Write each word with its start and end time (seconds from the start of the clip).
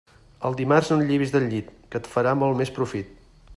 El 0.47 0.55
dimarts 0.61 0.89
no 0.93 0.97
et 1.01 1.11
llevis 1.11 1.35
del 1.35 1.45
llit, 1.53 1.69
que 1.93 2.01
et 2.03 2.11
farà 2.17 2.33
molt 2.43 2.61
més 2.63 2.75
profit. 2.79 3.13